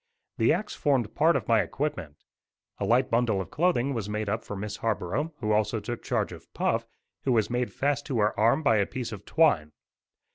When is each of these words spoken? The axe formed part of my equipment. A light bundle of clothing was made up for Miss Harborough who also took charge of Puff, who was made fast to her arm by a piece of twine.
The 0.39 0.51
axe 0.51 0.73
formed 0.73 1.13
part 1.13 1.35
of 1.35 1.47
my 1.47 1.61
equipment. 1.61 2.15
A 2.79 2.85
light 2.85 3.11
bundle 3.11 3.39
of 3.39 3.51
clothing 3.51 3.93
was 3.93 4.09
made 4.09 4.29
up 4.29 4.43
for 4.43 4.55
Miss 4.55 4.77
Harborough 4.77 5.31
who 5.41 5.51
also 5.51 5.79
took 5.79 6.01
charge 6.01 6.31
of 6.31 6.51
Puff, 6.55 6.87
who 7.23 7.31
was 7.33 7.51
made 7.51 7.71
fast 7.71 8.07
to 8.07 8.17
her 8.17 8.39
arm 8.39 8.63
by 8.63 8.77
a 8.77 8.87
piece 8.87 9.11
of 9.11 9.25
twine. 9.25 9.73